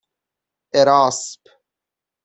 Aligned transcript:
اراسپ 0.73 1.43